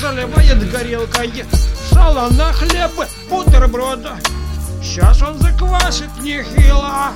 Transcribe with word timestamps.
заливает 0.00 0.70
горелкой 0.70 1.44
Сало 1.92 2.30
на 2.30 2.52
хлеб, 2.54 2.90
бутерброда 3.28 4.18
Сейчас 4.82 5.20
он 5.20 5.38
заквасит 5.38 6.08
нехило 6.20 7.12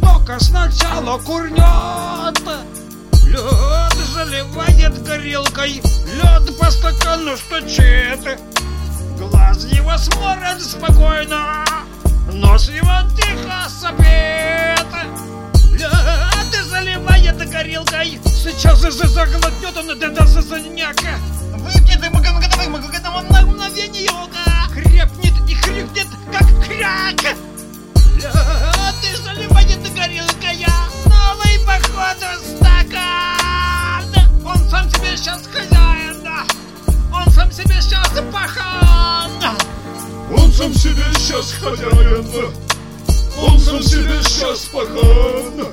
Только 0.00 0.38
сначала 0.38 1.18
курнет 1.18 2.38
Лед 3.26 4.06
заливает 4.14 5.02
горелкой 5.02 5.82
Лед 6.14 6.58
по 6.58 6.70
стакану 6.70 7.36
стучит 7.36 8.38
Глаз 9.18 9.64
его 9.64 9.96
смотрит 9.98 10.62
спокойно 10.62 11.64
Нос 12.32 12.68
его 12.68 13.10
тихо 13.16 13.68
сопит 13.68 14.86
Лед 15.72 16.66
заливает 16.68 17.50
горелкой 17.50 18.20
Сейчас 18.26 18.80
же 18.80 18.92
заглотнет 18.92 19.76
он 19.76 19.90
это 19.90 20.26
сазаняка 20.26 21.18
Выпьет 21.49 21.49
Он 40.60 40.74
сам 40.74 40.74
себе 40.74 41.02
сейчас 41.14 41.52
хозяин 41.52 42.26
Он 43.40 43.58
сам 43.58 43.82
себе 43.82 44.20
сейчас 44.22 44.66
пахан 44.66 45.66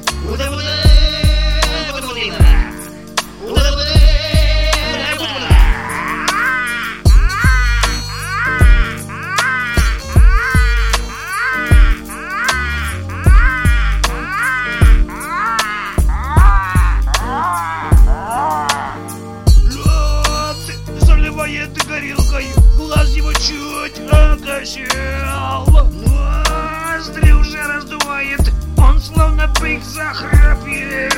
бык 29.59 29.83
захрапел. 29.83 31.09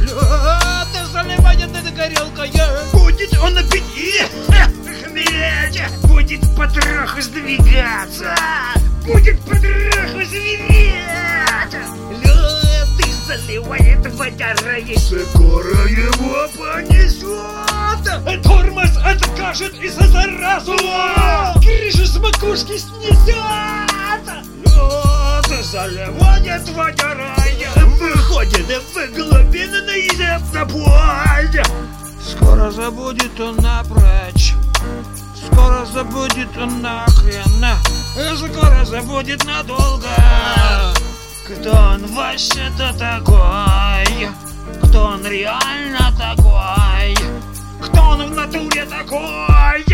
Лед 0.00 1.08
заливает 1.12 1.76
это 1.76 1.90
горелкой, 1.90 2.52
будет 2.92 3.38
он 3.38 3.58
опять 3.58 3.82
и 3.96 4.22
хмелеть, 5.04 5.82
будет 6.02 6.40
потроху 6.56 7.20
сдвигаться, 7.20 8.34
будет 9.04 9.40
потроху 9.42 10.24
звереть. 10.24 11.74
Лед 12.22 12.88
заливает 13.26 14.14
водярой, 14.14 14.96
скоро 14.98 15.86
его 15.88 16.48
понесет. 16.58 18.42
Тормоз 18.42 18.90
откажет 19.04 19.74
и 19.80 19.88
за 19.88 20.06
заразу 20.08 20.76
Крышу 21.60 22.06
с 22.06 22.16
макушки 22.18 22.78
снесет 22.78 23.26
Лед 23.26 25.01
заливает 25.62 26.68
водярой 26.70 27.66
Выходит 27.98 28.66
в 28.66 29.16
глубинный 29.16 30.10
запой 30.52 31.62
Скоро 32.20 32.70
забудет 32.70 33.40
он 33.40 33.56
напрочь. 33.56 34.54
Скоро 35.34 35.84
забудет 35.84 36.56
он 36.56 36.80
нахрен. 36.80 37.66
Скоро 38.36 38.84
забудет 38.84 39.44
надолго. 39.44 40.08
Кто 41.46 41.70
он 41.70 42.06
вообще-то 42.06 42.92
такой? 42.98 44.28
Кто 44.84 45.04
он 45.04 45.26
реально 45.26 46.12
такой? 46.18 47.16
Кто 47.80 48.00
он 48.02 48.30
в 48.30 48.34
натуре 48.34 48.84
такой 48.86 49.84